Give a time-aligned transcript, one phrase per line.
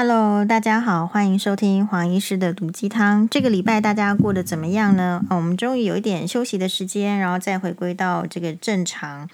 [0.00, 3.28] Hello，大家好，欢迎收听黄医师的毒鸡汤。
[3.28, 5.20] 这个礼拜大家过得怎么样呢？
[5.28, 9.28] 哦，我们终于有一点休息的时间，然后再回归到这个正常。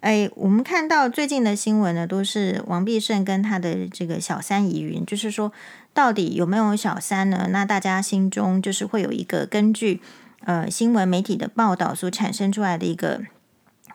[0.00, 5.50] 哎，我们看到最近的新闻呢，都是王必胜跟他的这个小三疑云，就是说
[5.94, 7.48] 到底有没有小三呢？
[7.48, 10.02] 那大家心中就是会有一个根据
[10.44, 13.22] 呃新闻媒体的报道所产生出来的一个。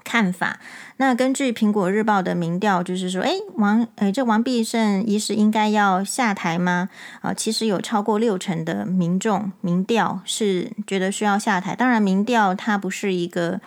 [0.04, 0.60] 看法。
[0.98, 6.90] 那根据苹果日报的民调，就是说，哎，王，哎，这王必胜医师应该要下台吗？
[7.22, 11.74] 啊，其实有超过六成的民众民调是觉得需要下台。
[11.74, 13.62] 当然，民调它不是一个，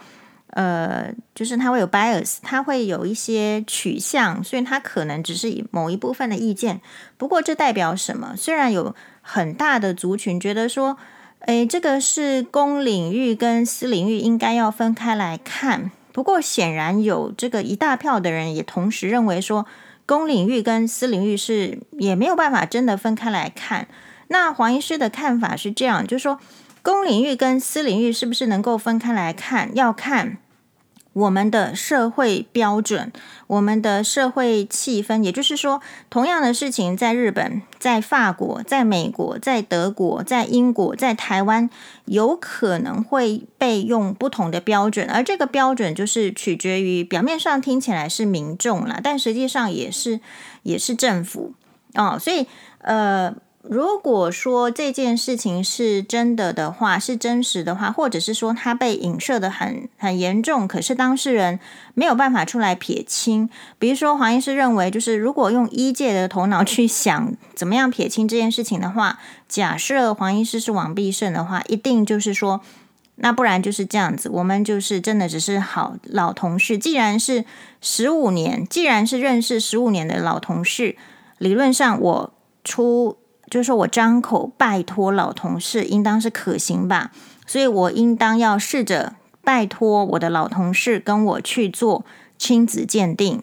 [0.49, 6.83] 呃，就是它会有 bias，它会有一些取向，所以它可能只是某一部分的意见。
[7.17, 8.35] 不过，这代表什么？
[8.37, 10.99] 虽然有很大的族群觉得说，
[11.47, 15.91] 哎，这个是公领域跟私领域应该要分开来看。
[16.13, 19.67] 不过，显然有这个一大票的人也同时认为说，
[20.05, 23.89] 公领域跟私领域是也没有办法真的分开来看。
[24.29, 26.39] 那黄医师的看法是这样，就是说，
[26.83, 29.75] 公领域跟私领域是不是能够分开来看？
[29.75, 30.39] 要看。
[31.13, 33.13] 我们的社会标准，
[33.47, 41.69] 我们的社会气氛，也就是说，同样的事情，在日本、在法国、在美国、在德国、在英国、在台湾，
[42.07, 50.21] 有可能会被用不同的标准，而这个标准就是取决于表面上听起来是民众啦，但实际上也是
[50.63, 51.55] 也是政府
[51.95, 52.47] 哦，所以
[52.79, 53.35] 呃。
[53.63, 61.61] 如果说这件事情是真的的话，是真实的话，或者是说他被影射的很很严重，可是当事人
[61.95, 63.49] 没有办法出来撇清。
[63.79, 72.61] 比如说黄医师认为，就是如果用医界的头脑去想怎么样撇清这件事情的话，假设黄医师是王必胜的话，一定就是说，
[73.15, 76.77] 那不然就是这样子，我们就是真的只是好老同事。
[76.77, 77.45] 既然是
[77.81, 80.97] 十五年，既然是认识十五年的老同事，
[81.39, 82.33] 理论上我
[82.65, 83.19] 出。
[83.53, 87.11] 就是说我张口拜托老同事，应当是可行吧，
[87.47, 89.13] 所以我应当要试着
[89.45, 92.03] 拜托我的老同事跟我去做
[92.39, 93.43] 亲子鉴定，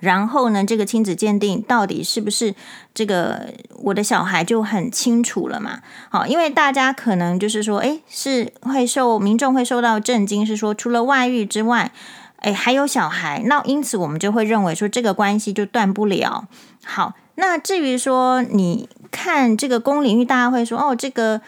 [0.00, 2.56] 然后呢，这个亲子鉴定到底是不是
[2.92, 3.54] 这个
[3.84, 5.80] 我的小孩就很清楚了嘛？
[6.08, 11.92] 好，因为大家可能就是说，诶，是会受民众会受到震惊，是说除了外遇之外，
[12.38, 16.48] 诶，还有小孩，那因此我们就会认为说这个关系就断不了。
[16.84, 18.88] 好，那至于说你。
[19.10, 21.40] 看这个公领域，大家会说哦，这个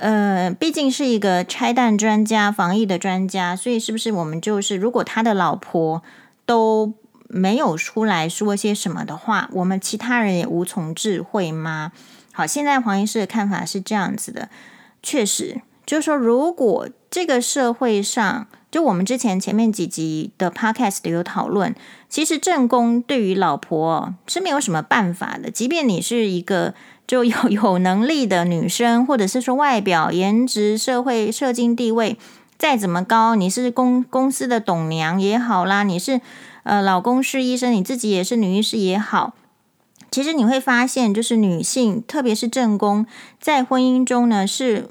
[0.00, 6.02] 呃，毕竟是一个拆弹专家、防疫的专家，所以是不是我们就是，如果他的老婆
[6.46, 6.92] 都
[7.26, 11.90] 没有出来说些什么的话，我们其他人也无从智慧吗？
[12.32, 14.48] 好，现在黄医师的看法是这样子的，
[15.02, 21.74] 确实，就是说，如果这个社会上，就我们之前前面几集的 podcast 有讨论，
[22.08, 26.74] 其实正宫对于老婆是没有什么办法的，即便你是一个。
[27.08, 32.16] 就有 有能力的女生，或者是说外表、颜值、社会、社经地位
[32.56, 36.20] 再怎么高，你是公公司的董娘也好啦，你是
[36.62, 39.34] 呃老公是医生，你自己也是女医师也好，
[40.10, 43.06] 其实你会发现，就是女性，特别是正宫，
[43.40, 44.88] 在婚姻中呢是。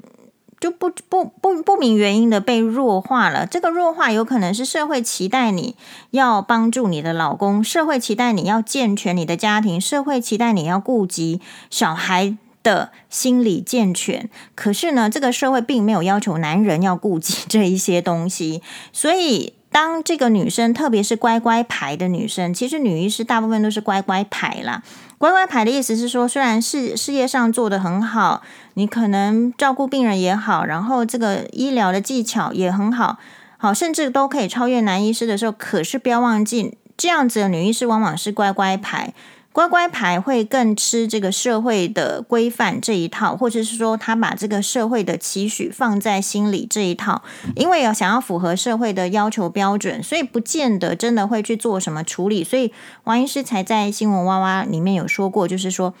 [0.60, 3.46] 就不不不不明原因的被弱化了。
[3.46, 5.76] 这个弱化有可能是社会期待你
[6.10, 14.28] 要帮助你的老公，社会期待你要健全你的家庭，社会期待你要顾及小孩的心理健全。
[14.54, 18.62] 可是呢，这个社会并没有要求男人要顾及这一些东西。
[18.92, 24.82] 所以，当这个女生，特别是乖乖牌的女生，其实女医师大部分都是乖乖牌啦。
[25.18, 28.42] 乖乖牌的意思是说，虽然事事业上做得很好，
[28.74, 33.18] 你可能照顾病人也好，然后这个医疗的技巧也很好，
[33.56, 39.12] 好，甚至都可以超越男医师的时候，可是不要忘记，这样子的女医师往往是乖乖牌。
[39.58, 47.24] 乖乖牌会更吃这个社会的规范这一套，或者是说他把这个社会的期许放在心里这一套，
[47.56, 52.44] 因为要想要符合社会的要求标准，所以不见得真的会去做什么处理。
[52.44, 55.92] 所以王医师才在新闻哇哇里面有说过，就是说，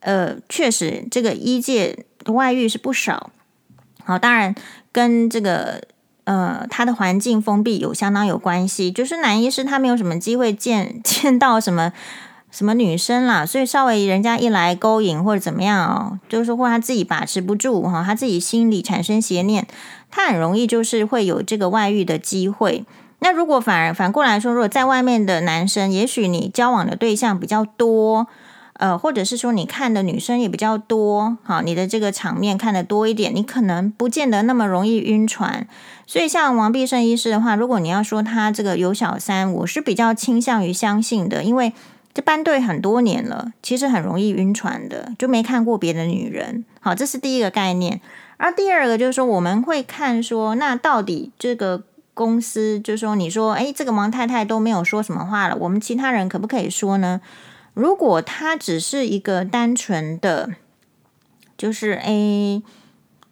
[0.00, 3.28] 呃，确实这个医界外遇是不少。
[4.02, 4.54] 好，当然
[4.90, 5.82] 跟这个
[6.24, 11.92] 呃他的环境封闭有相当有关系，就是男医师他没有什么机会见见到什么。
[12.54, 19.66] 什么女生啦，所以稍微人家一来勾引或者怎么样哦，就是或他自己把持不住哈，他自己心里产生邪念，
[20.08, 22.84] 他很容易就是会有这个外遇的机会。
[23.18, 28.28] 那如果反而反过来说，如果在外面的男生，也许你交往的对象比较多，
[28.74, 35.66] 呃，或者是说你看的女生也比较多，好，你的这个场面看得多一点，你可能不见得那么容易晕船。
[36.06, 41.72] 所以像王必胜医师的话，如果你要说他这个有小三，我是比较倾向于相信的，因为。
[42.14, 46.64] 这班对很多年了，其实很容易晕船的，就没看过别的女人。
[46.80, 48.00] 好，这是第一个概念。
[48.36, 51.82] 而第二个就是说，我们会看说，那到底这个
[52.14, 57.20] 公司，就是说，你说，哎，这个王太太都没有说什么话了，我们其他人可不可以说呢？
[57.74, 60.50] 如果他只是一个单纯的，
[61.58, 62.62] 就是哎，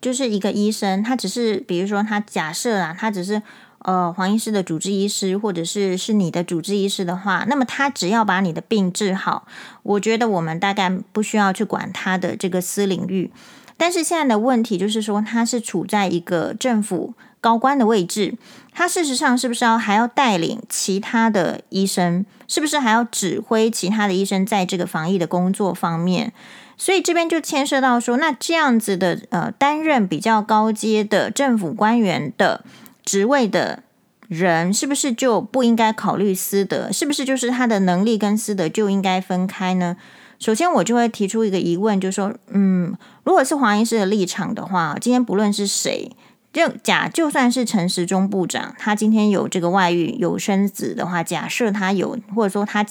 [0.00, 3.40] 就是一个医生，他只是，比如说他假设啊，他只是。
[3.84, 9.46] 呃，黄医师的主治医师，或者是是你的主治医师的话，那么他只要把你的病治好，
[9.82, 13.31] 我觉得我们大概不需要去管他的这个私领域。
[13.76, 18.37] 但是现在的问题就是说，他是处在一个政府高官的位置，
[18.73, 26.32] 他事实上是不是要还要带领其他的医生，是不是还要指挥其他的医生在这个防疫的工作方面？
[26.76, 32.64] 所以这边就牵涉到说，那这样子的呃，担任比较高阶的政府官员的。
[33.04, 33.82] 职位的
[34.28, 36.90] 人是不是就不应该考虑私德？
[36.90, 39.96] 是不是就是他的能力跟私德就应该分开呢？
[40.38, 46.10] 首先，我就会提出一个疑问，就是说，嗯，如果是黄医师的立场的话，今天不论是谁，
[46.52, 52.84] 就假就算是陈时中部长，他今天有这个外遇有生子的话，假设他有，或者说他，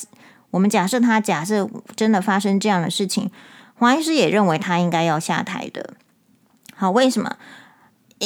[0.52, 3.30] 我们假设他假设真的发生这样的事情，
[3.76, 5.96] 黄医师也认为他应该要下台的。
[6.74, 7.36] 好，为什么？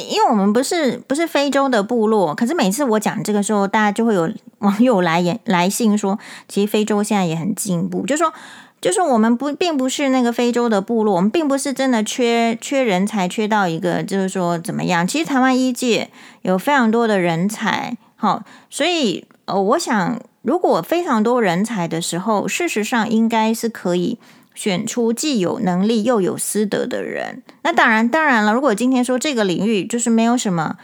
[0.01, 6.19] 因为我们不是不是非洲的部落，可是每次我讲这个时候，大家就会有 网友来言来信说，
[6.50, 8.33] 其实非洲现在也很进步，就说
[8.81, 15.07] 就是我们不并不是那个非洲的部落，我们并不是真的缺缺人才，缺到一个就是说怎么样？
[15.07, 16.09] 其实台湾一界
[16.41, 24.19] 有非常多的人才，好，所以呃，我想如果非常多人才的时候，事实上应该是可以。
[24.55, 28.53] 选出既有能力又有私德的人，那当然当然了。
[28.53, 30.77] 如果今天说这个领域就是没有什么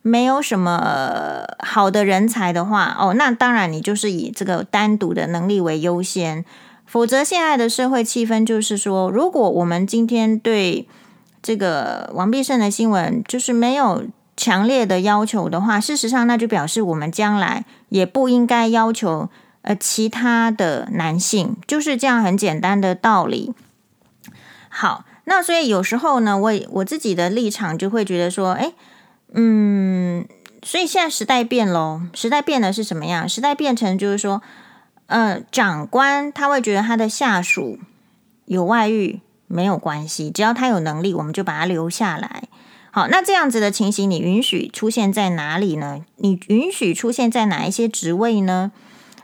[0.00, 6.44] 没有什么好的人才的话，哦，那当然你就是以这个单独的能力为优先。
[6.86, 10.86] 否则，现在的社会气氛就是说，如果我们今天对
[11.42, 14.04] 这个王必胜的新闻就是没有
[14.36, 19.28] 强烈的要求的话，事实上那就表示我们将来也不应该要求。
[19.66, 23.52] 呃，其他的男性就是这样很简单的道理。
[24.68, 28.72] 好，那所以有时候呢，我我自己的立场就会觉得说，哎，
[29.32, 30.24] 嗯，
[30.62, 33.28] 所以现在时代变喽，时代变的是什么样？
[33.28, 34.40] 时代变成就是说，
[35.06, 37.80] 呃，长官他会觉得他的下属
[38.44, 42.44] 有外遇没有关系，只要他有能力，我们就把他留下来。
[42.92, 46.04] 好，那这样子的情形，你允许出现在哪里呢？
[46.18, 48.70] 你允许出现在哪一些职位呢？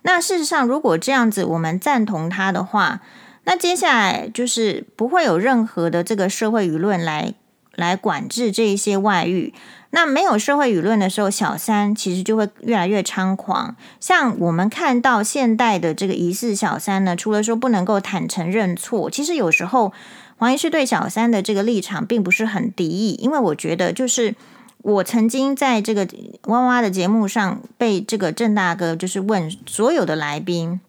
[0.03, 3.01] 那事实上，如果这样子我们赞同他的话，
[3.45, 7.35] 那接下来就是不会有任何的这个社会舆论来
[7.77, 9.55] 来管制这一些外遇。
[9.91, 13.77] 那没有社会舆论的时候，小三其实就会越来越猖狂。
[14.01, 19.93] 像我们看到现代的这个疑似小三呢，除了说不能够坦诚认错，其实有时候
[20.37, 24.35] 黄医师对小三的这个立场并不是很敌意，因为我觉得就是。
[24.83, 26.09] 我曾经在这个
[26.47, 30.81] 哇哇的节目上被这个郑大哥就是问所有的来宾，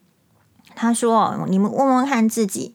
[0.75, 2.73] 他说：“你们问问看自己，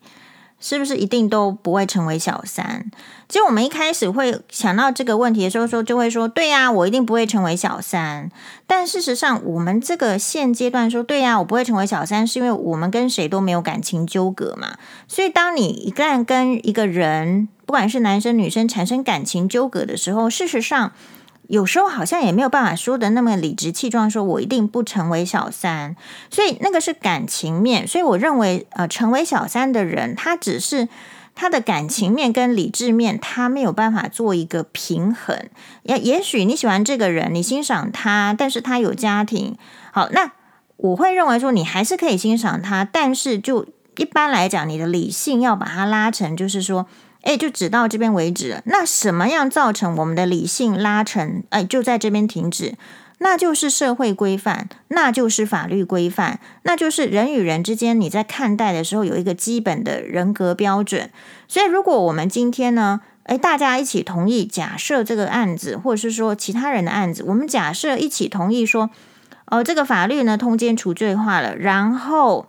[0.61, 2.91] 是不是一定都不会成为小三？”
[3.29, 8.31] 其实我们一开始会想到这个问题的时候，说就会说：“对呀，我一定不会成为小三。”
[8.67, 14.77] 但事实上，我们这个现阶段说：“对呀，我不会成为小三”，是因为我们跟谁都没有感情纠葛嘛。
[15.07, 20.93] 所以，当你一旦跟一个人，不管是男生女生产生感情纠葛的时候，事实上
[21.49, 25.97] 有时候好像也没有办法说的那么理直气壮，说我一定不成为小三。
[26.31, 30.88] 所以那个是感情面，所以我认为，呃，成为小三的人，他只是
[31.35, 35.49] 他的感情面跟理智面，他没有办法做一个平衡。
[35.85, 39.57] 也也许你喜欢这个人，你欣赏他，但是他有家庭。
[39.90, 40.33] 好，那
[40.76, 46.87] 我会认为说，你还是可以欣赏他，但是就一般来讲，你的理性要把它拉成，就是说。
[47.23, 48.63] 哎，就只到这边为止了。
[48.65, 51.43] 那什么样造成我们的理性拉成？
[51.51, 52.75] 哎，就在这边停止。
[53.21, 61.11] 那就是社会规范，那就是法律规范，那就是人与人之间你在看待的时候有一个基本的人格标准。
[61.49, 68.89] 所以，如果我们今天呢，哎，大家一起同意，假设这个案子，或者是说其他人的案子，我们假设一起同意说，
[69.47, 72.47] 哦，这个法律呢通奸除罪化了，然后。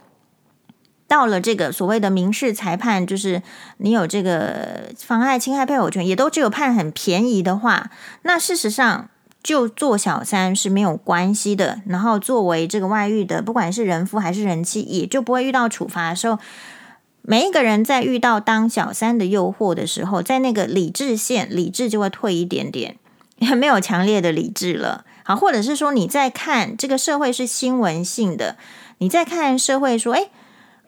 [1.09, 3.41] 到了这个所谓的民事裁判，就是
[3.77, 7.89] 你有这个妨碍侵害配偶权，也都只有判很便宜的话，
[8.21, 9.09] 那事实上
[9.41, 11.81] 就做小三是没有关系的。
[11.87, 16.37] 然后作为这个外遇的，不管是人夫还是人妻，也就不会遇到处罚的时候。
[17.23, 22.97] 每一个人在遇到当小三的诱惑的时候，在那个理智线，理智就会退一点点，
[23.37, 25.05] 也 没有强烈的理智了。
[25.23, 28.57] 好，或者是说你在看这个社会是新闻性的，
[28.99, 30.29] 你在看社会说，哎。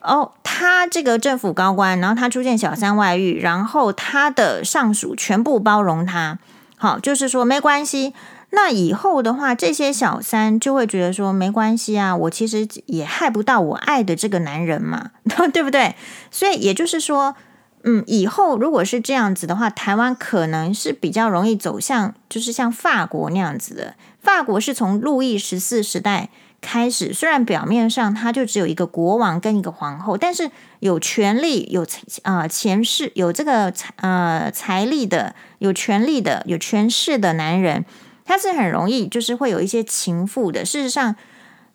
[0.01, 6.39] 哦，他这个政府高官，然后他出现小三外遇，然后他的上属全部包容他，
[6.77, 8.13] 好，就是说没关系。
[8.49, 15.11] 那以后的话，这些小三就会觉得说没关系啊，我其实也害不到我爱的这个男人嘛，
[15.53, 15.95] 对不对？
[16.29, 17.35] 所以也就是说，
[17.83, 23.93] 嗯，以后如果是这样子的话，台湾可能是比较容易走向，就是像法国那样子的。
[24.19, 26.29] 法国是从路易十四时代。
[26.61, 31.83] 开始，虽然表面上他就只有一个国王跟一个皇后，但是有权力、有
[32.21, 37.83] 啊权势、有这个呃财力的、有权力的、有权势的男人，
[38.23, 40.63] 他是很容易就是会有一些情妇的。
[40.63, 41.15] 事实上，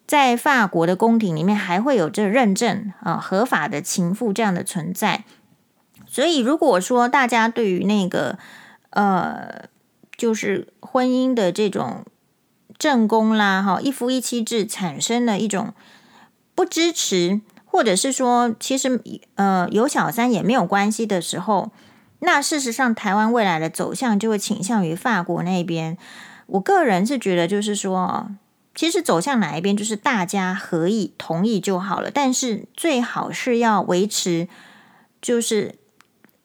[0.06, 5.24] 在法国的宫廷里面还会有这认证啊合法的情妇这样的存在。
[6.06, 8.38] 所以，如果说大家对于那个
[8.90, 9.64] 呃
[10.16, 12.04] 就是婚姻的这种。
[12.78, 15.72] 正宫啦，哈，一夫一妻制产生了一种
[16.54, 19.00] 不支持，或者是说，其实
[19.36, 21.70] 呃有小三也没有关系的时候，
[22.20, 25.96] 那事实上台湾未来的走向就会倾向于法国那边。
[26.46, 28.28] 我个人是觉得，就是说，
[28.74, 32.10] 其实走向哪一边，就是大家合意同意就好了。
[32.10, 34.48] 但是最好是要维持，
[35.20, 35.74] 就是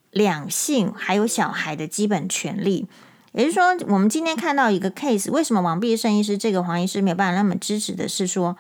[0.09, 2.88] 两性还有小孩的基本权利。
[3.33, 8.57] 也就是说，我们今天看到一个 case，为什么王必胜医师这个黄医师没有办法那么支持的是说，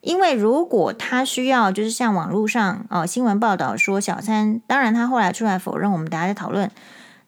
[0.00, 6.70] 因为如果他需要，就是像网络上哦新闻报道说小三，当然他后来出来否认，我们大家在讨论，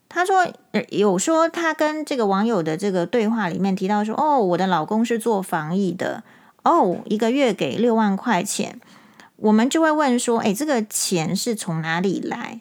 [0.09, 0.47] 他说
[0.89, 6.23] 有说他跟这个网友的这个对话里面提到说，哦，我的老公是做防疫的，
[6.63, 8.81] 哦，一个月给六万块钱，
[9.37, 12.61] 我们就会问说，诶，这个钱是从哪里来？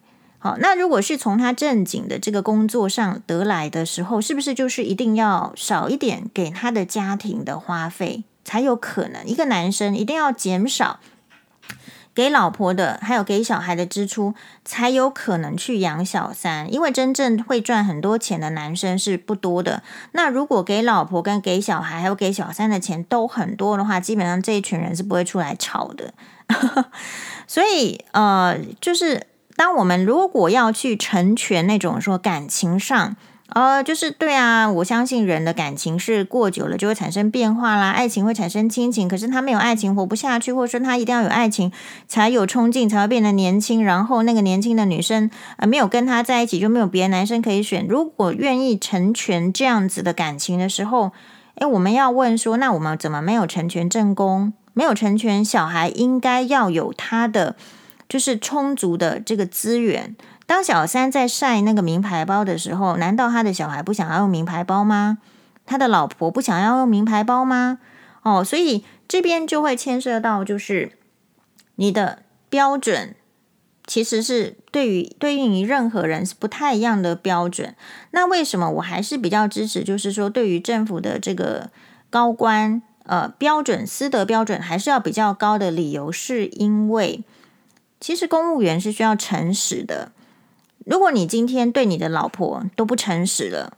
[0.59, 9.25] 那如果是从他正经的这个工作上得来的时候，是不是就是一定要少一点给他的家庭的花费才有可能？
[9.25, 10.99] 一个男生一定要减少
[12.13, 14.33] 给老婆的，还有给小孩的支出，
[14.65, 16.71] 才有可能去养小三。
[16.73, 19.83] 因为真正会赚很多钱的男生是不多的。
[20.13, 26.13] 那如果给老婆跟给小孩还有给小三的钱都很多的话，基本上这一群人是不会出来吵的。
[27.47, 29.27] 所以呃，就是。
[29.57, 33.17] 当我们如果要去成全那种说感情上，
[33.49, 41.71] 呃，就是对啊，我相信人的感情是过久了就会产生变化啦，爱情会产生亲情，可是他没有爱情活不下去，或者说他一定要有爱情
[42.07, 43.83] 才有冲劲，才会变得年轻。
[43.83, 47.87] 然后那个年轻的女生呃没有跟他在一起，就没有别的男生可以选。
[47.87, 51.13] 如果愿意成全这样子的感情的时候，
[51.55, 57.55] 诶，我们要问说，那我们怎么没有成全正宫，没有成全小孩应该要有他的？
[58.07, 60.15] 就是充足的这个资源。
[60.45, 65.17] 当小三在晒那个名牌包的时候，难道他的小孩不想要用名牌包吗？
[65.65, 67.79] 他的老婆不想要用名牌包吗？
[68.23, 70.93] 哦，所以这边就会牵涉到，就是
[71.75, 73.13] 你的标准
[73.85, 77.75] 其实是对于对应于任何人是不太一样的标准。
[78.11, 79.83] 那为什么我还是比较支持？
[79.83, 81.69] 就是说，对于政府的这个
[82.09, 87.25] 高官，呃，标准私德标准还是要比较高的理由，是因为。
[87.99, 90.11] 其实公务员是需要诚实的。
[90.85, 93.73] 如果你今天对你的老婆都不诚实了，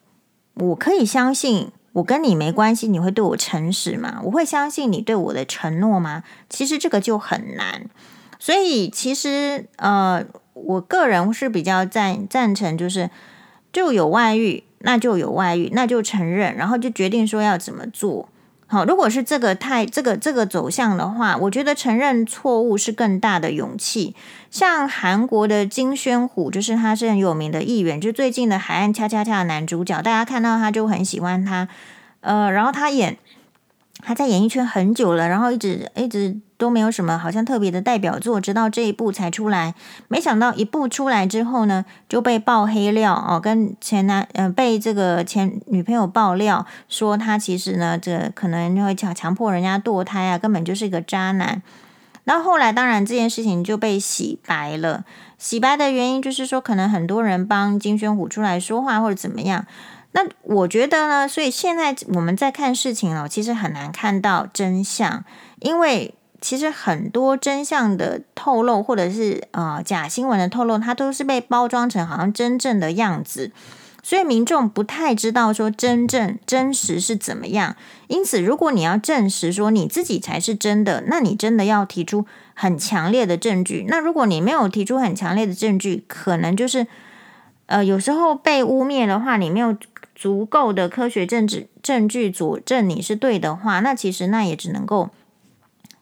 [0.53, 4.19] 我可以相信我跟你没关系，你会对我诚实吗？
[4.25, 6.23] 我会相信你对我的承诺吗？
[6.49, 7.89] 其实这个就很难。
[8.37, 10.23] 所以其实呃，
[10.53, 13.09] 我个人是比较赞赞成，就是
[13.73, 18.29] 就有外遇，那就有外遇，那就承认，然后就决定说要怎么做。
[18.71, 24.13] 好，如果是这个太这个这个走向的话，我觉得承认错误是更大的勇气。
[24.51, 31.67] 像韩国的金宣虎，就是他是很有名的议员，就最近的《海岸恰恰恰》的男主角，大家看到他就很喜欢他。
[32.21, 33.17] 呃，然后他演。
[34.09, 39.75] 他在演艺圈很久了，然后一直一直都没有什么好像特别的代表作，直到这一部才出来。
[40.07, 51.61] 没想到一部出来之后呢，就被爆黑料哦，跟前男呃被这个前女朋友爆料说他其实呢，这可能就会强强迫人家堕胎啊，根本就是一个渣男。
[52.23, 55.05] 然后后来当然这件事情就被洗白了，
[55.37, 59.67] 洗白的原因就是说，可能很多人帮金宣虎出来说话或者怎么样。
[60.11, 65.23] 那我觉得呢，所以现在我们在看事情哦，其实很难看到真相，
[65.59, 73.51] 因为其实很多真相的透露，或者是、呃、假新闻的透露，它都是被包装成好像真正的样子，
[74.01, 77.75] 所以民众不太知道说真正真实是怎么样。
[78.07, 82.25] 因此，如果你要证实说你自己才是真的，那你真的要提出
[82.55, 83.85] 很强烈的证据。
[83.87, 86.87] 那如果你没有提出很强烈的证据，可能就是
[87.67, 89.77] 呃有时候被污蔑的话，你没有。
[90.19, 95.11] 足够的科学证据证据佐证你是对的话，那其实那也只能够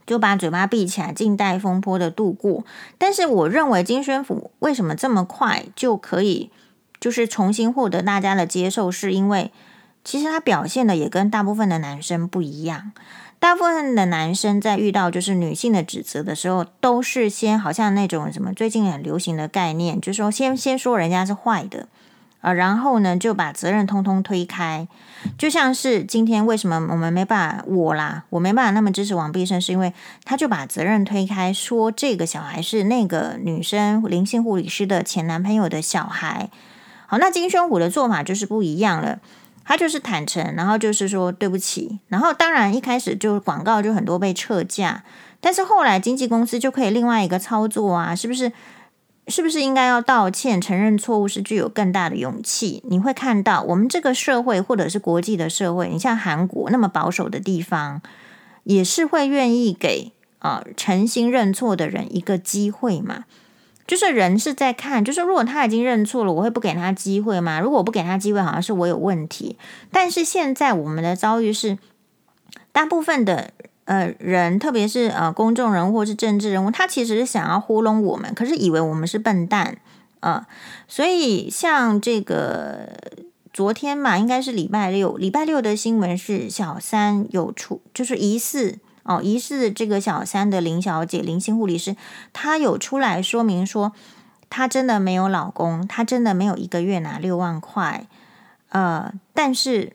[0.08, 2.66] 就把嘴巴闭起来，静待风波的度过。
[2.98, 6.50] 但是我认为金宣府为什么这么快就可以，
[7.00, 9.52] 就是重新获得大家的接受，是因为
[10.04, 12.94] 其实他表现的也跟大部分的男生不一样。
[13.38, 21.88] 大部分的男生在遇到就是女性的指责的时候，都是先好像那种什么最近很流行的概念，就是说先先说人家是坏的。
[22.40, 24.88] 啊，然后呢，就把责任通通推开，
[25.38, 29.92] 就像是今天为什么我们没办法，我啦，我没办法那么支持王必胜，是因为
[30.24, 36.50] 他就把责任推开，说这个小孩是那个女生灵性护理师的前男朋友的小孩。
[37.08, 39.20] 好，那金宣虎的做法就是不一样了，
[39.66, 45.04] 他就是坦诚，然后就是说对不起，然后当然一开始就广告就很多被撤价，
[45.42, 48.52] 但是后来经纪公司就可以另外一个操作啊，是不是？
[49.28, 52.82] 是不是应该要道歉、承认错误是具有更大的勇气？
[52.88, 58.02] 你会看到我们这个社会，或者是国际的社会，你像韩国那么保守的地方，
[58.64, 63.26] 也是会愿意给啊、诚心认错的人一个机会嘛？
[63.86, 67.60] 就是人是在看，就是如果他已经认错了，我会不给他机会吗？
[67.60, 69.58] 如果我不给他机会，好像是我有问题。
[69.92, 71.78] 但是现在我们的遭遇是，
[72.72, 73.52] 大部分的。
[73.88, 79.78] 呃，人特别是呃公众人物或是政治人物，他其实是想要糊弄我们，可是以为我们是笨蛋，
[80.20, 80.46] 呃，
[80.90, 82.90] 所以像这个
[83.54, 91.96] 昨天嘛，应该是礼拜六，礼拜六的新闻是小三有出，就是疑似哦，疑似这个小三的林小姐，林星护理师，
[92.34, 93.94] 她有出来说明说，
[94.50, 98.06] 她真的没有老公，她真的没有一个月拿六万块，
[98.68, 99.94] 呃，但是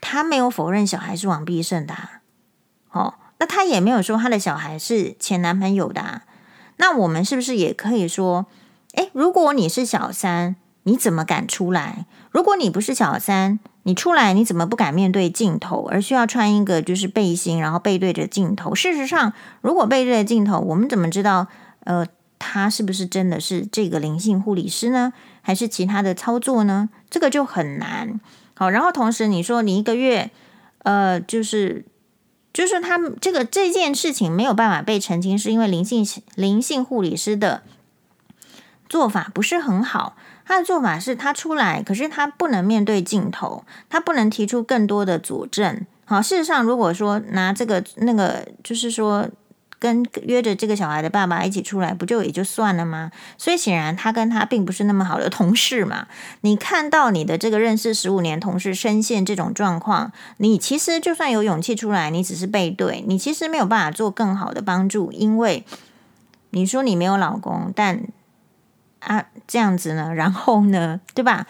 [0.00, 1.94] 她没有否认小孩是王必胜的，
[2.92, 3.14] 哦。
[3.42, 6.22] 那他也没有说他的小孩是前男朋友的啊，
[6.76, 8.46] 那我们是不是也可以说，
[8.92, 12.06] 诶，如果你是小三，你怎么敢出来？
[12.30, 18.76] 如果你不是小三，你出来你怎么不敢面对镜头，而需要穿一个就是背心，然后背对着镜头？
[18.76, 21.48] 事实上，如果背对着镜头，我们怎么知道，
[21.80, 22.06] 呃，
[22.38, 25.12] 他是不是真的是这个灵性护理师呢？
[25.40, 26.90] 还是其他的操作呢？
[27.10, 28.20] 这个就很难。
[28.54, 30.30] 好，然后同时你说你一个月，
[30.84, 31.86] 呃，就是。
[32.52, 37.62] 就是他们这个这件事情没有办法被澄清，是因为灵性灵性护理师的
[38.88, 40.16] 做法不是很好。
[40.44, 45.86] 他的做法是他出来，可是他不能面对镜头，他不能提出更多的佐证。
[46.04, 49.28] 好，事实上，如果说拿这个那个，就是说。
[49.82, 53.10] 跟约着这个小孩的爸爸一起出来，不就也就算了吗？
[53.36, 56.06] 所以显然他跟他并不是那么好的同事嘛。
[56.42, 65.64] 你看到你的这个认识十五年同事深陷这种状况，你其实就算有勇气出来，你只是背对，你其实没有办法做更好的帮助，因为
[66.50, 68.04] 你说你没有老公，但
[69.00, 71.48] 啊这样子呢，然后呢，对吧？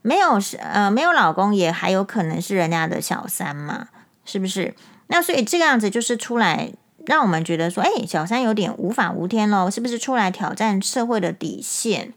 [0.00, 3.88] 没有是呃没有老公，也还有可能是人家的小三嘛，
[4.24, 4.74] 是不是？
[5.08, 6.72] 那所以这个样子就是出来。
[7.06, 12.12] 让我们觉得说，哎，小三有点无法无天喽，是不是出来挑战社会的底线？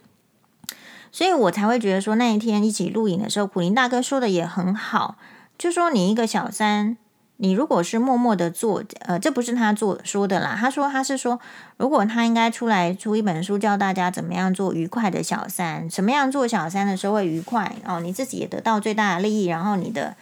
[1.11, 5.17] 所以我才会觉得说，那一天一起录影的时候，苦林大哥说的也很好，
[5.57, 6.95] 就说你一个小三，
[7.37, 11.39] 你如果是默默的做，呃，这不是他做说的啦，他说他是说，
[11.77, 20.15] 如果他应该出来出一本书，教大家怎么样做愉快的小三，什么样做小三的时候会愉快哦，你自己也得到最大的利益，然后你的。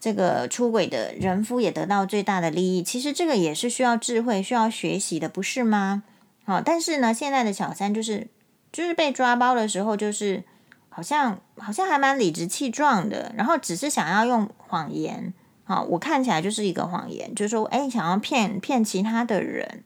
[0.00, 6.02] 这个出轨的人夫也得到最大的利益，其实这个也是需要智慧、需要学习的，不是吗？
[6.44, 8.28] 好，但是呢，现在的小三就是
[8.72, 10.42] 就是被抓包的时候，就是
[10.88, 15.34] 好像好像还蛮理直气壮的，然后只是想要用谎言，
[15.64, 19.84] 好，我看起来就是一个谎言，就是说，哎，想要骗骗其他的人，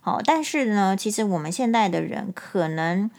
[0.00, 3.10] 好，但是呢，其实我们现在的人可能，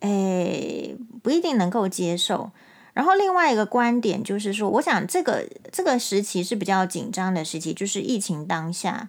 [0.00, 2.52] 哎，不一定能够接受。
[2.92, 9.08] 然后另外一个观点就是说，我想这个这个时期是比较紧张的时期，就是疫情当下。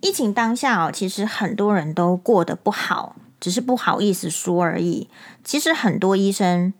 [0.00, 5.08] 疫情当下哦，其实很多人都过得不好，只是不好意思说而已。
[5.44, 6.74] 其实很多医生，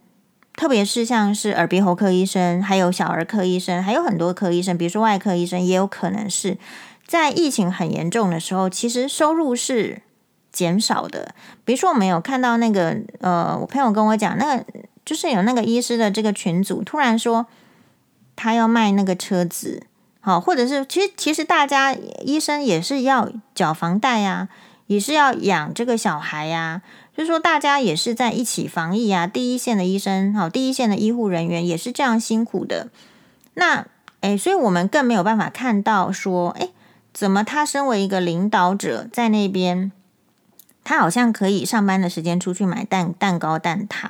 [0.57, 6.59] 特别是像是耳鼻喉科医生，还有小儿科医生，还有很多科医生，比如说外科医生，也有可能是
[7.07, 10.03] 在疫情很严重的时候，其实收入是
[10.51, 11.33] 减少的。
[11.65, 14.65] 比如说我们有看到那个呃，我朋友跟我讲那个。
[15.05, 17.47] 就是有那个医师的这个群组突然说
[18.37, 19.83] 他要卖那个车子，
[20.21, 24.49] 好，或者是其实其实大家医生也是要缴房贷呀，
[24.87, 26.83] 也是要养这个小孩呀，
[27.17, 29.27] 就是说大家也是在一起防疫啊。
[29.27, 32.89] 第一线的医生，好，第一线的医护人员也是这样辛苦的。
[33.55, 33.87] 那
[34.21, 36.71] 诶，所以我们更没有办法看到说，诶，
[37.13, 39.91] 怎么他身为一个领导者在那边，
[40.85, 44.09] 他好像可以上班的时间出去买蛋蛋糕蛋挞。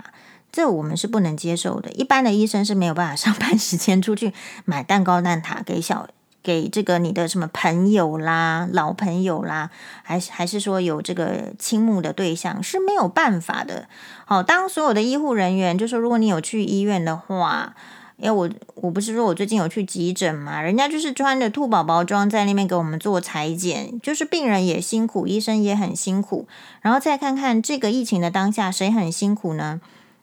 [0.52, 1.90] 这我们是不能接受的。
[1.92, 4.32] 一般的医生是没有办法 上班时间出去
[4.64, 6.06] 买蛋糕蛋挞给小
[6.42, 9.70] 给这个你的什么朋友啦、老朋友啦，
[10.02, 13.88] 还是还是说有这个倾慕的对象是没有办法的。
[14.26, 17.74] 好，当所有的医护人员就说，如果你有去医院的话。
[18.18, 26.46] 因为我我不是说我最近有去急诊嘛，人家就是穿着兔宝宝装在那边给我们做采检，就是病人也辛苦，医生也很辛苦。
[26.82, 29.80] 然后再看看这个疫情的当下，谁很辛苦呢？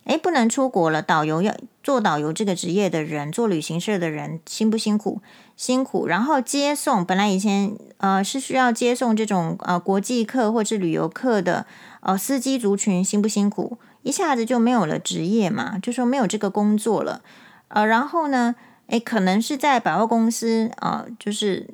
[0.09, 5.21] 诶，不能出国了，导游要做导游这个职业的人，做旅行社的人辛不辛苦？
[5.55, 6.07] 辛苦。
[6.07, 11.67] 然后接送，本来以前呃是需要接送这种呃国际客或者旅游客的
[12.01, 13.77] 呃司机族群辛不辛苦？
[14.01, 17.21] 一下子就没有了职业嘛，就说没有这个工作了。
[17.67, 18.55] 呃，然后呢，
[18.87, 21.69] 诶，可能是在百货公司啊，呃，就是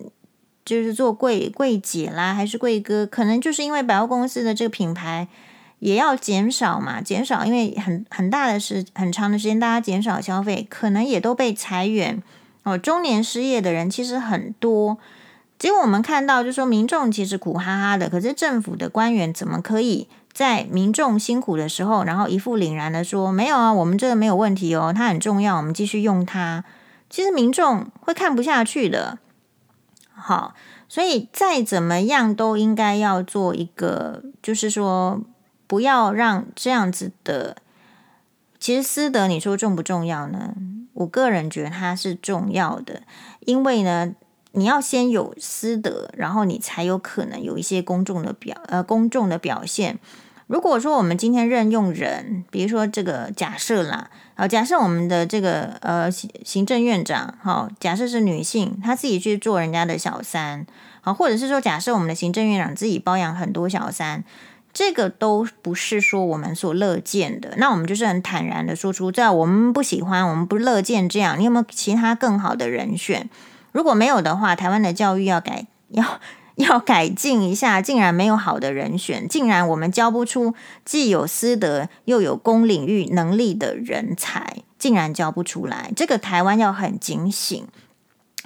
[0.66, 5.30] 就是做柜柜姐啦，还是柜哥，可能就是因为百货公司的这个品牌
[5.86, 12.24] 也要减少嘛，减少，因为很很大的时很长的时间，大家减少消费，可能也都被裁员
[12.64, 12.76] 哦。
[12.76, 14.98] 中年失业的人其实很多，
[15.60, 20.08] 结果我们看到，就说民众其实苦哈哈的，可是政府的官员怎么可以？
[20.34, 26.64] 在民众辛苦的时候，然后一副凛然的说：“没有啊，我们这个没有问题哦，它很重要，我们继续用它。”
[27.12, 29.20] 其实民众会看不下去的。
[30.14, 30.56] 好，
[30.90, 35.22] 所以再怎么样都应该要做一个，就是说
[35.68, 37.58] 不要让这样子的。
[38.60, 40.54] 其实私德，你说重不重要呢？
[40.94, 43.02] 我个人觉得它是重要的，
[43.42, 44.16] 因为呢。
[44.58, 50.00] 你要先有私德，然后你才有可能有一些公众的表呃公众的表现。
[50.48, 60.66] 如果说我们今天任用人，比如说这个假设啦，啊，假设我们的这个呃行政院长，好，假设是女性，她自己去做人家的小三，
[61.02, 64.24] 好，或者是说假设我们的行政院长自己包养很多小三，
[64.76, 67.54] 这个都不是说我们所乐见的。
[67.56, 71.40] 那我们就是很坦然的说出，在我们不喜欢，我们不乐见这样。
[71.40, 73.30] 你有没有其他更好的人选？
[73.72, 76.20] 如果没有的话，台湾的教育要改， 要
[76.56, 77.82] 要改进一下。
[77.82, 85.94] 竟然没有好的人选，竟然我们教不出既有私德又有公领域能力的人才，竟然教不出来。
[85.96, 87.66] 这个台湾要很警醒。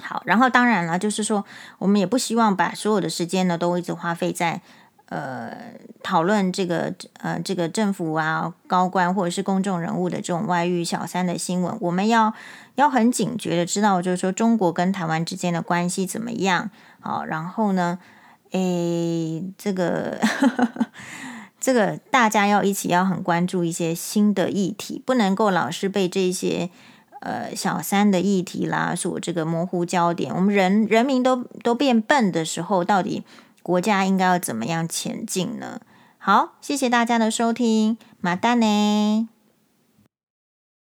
[0.00, 1.44] 好，然后当然了，就是说
[1.80, 4.62] 我们也不希望把所有的时间呢都一直花费在。
[5.10, 12.32] 呃，讨论这个呃，这个政府啊，高官或者是公众人物的这种外遇小三的新闻，我们要
[12.76, 16.70] 要很警觉的知道，就是说中国跟台湾之间的关系怎么样？
[17.00, 17.98] 好，然后呢，
[18.52, 20.20] 诶，这个
[21.58, 26.70] 这个大家要一起要很关注一些新的议题，不能够老是被这些
[27.20, 30.32] 呃小三的议题啦所这个模糊焦点。
[30.32, 33.24] 我们人人民都都变笨的时候，到底？
[33.62, 35.80] 国家应该要怎么样前进呢？
[36.18, 39.28] 好，谢谢大家的收听，马丹呢。